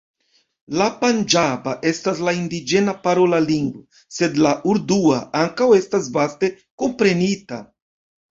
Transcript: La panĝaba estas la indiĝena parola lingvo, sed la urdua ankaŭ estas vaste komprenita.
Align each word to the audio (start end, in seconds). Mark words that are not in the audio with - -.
La 0.81 0.85
panĝaba 1.01 1.73
estas 1.89 2.21
la 2.27 2.33
indiĝena 2.37 2.95
parola 3.03 3.41
lingvo, 3.49 3.83
sed 4.17 4.41
la 4.47 4.55
urdua 4.73 5.19
ankaŭ 5.43 5.67
estas 5.83 6.07
vaste 6.17 6.49
komprenita. 6.85 7.61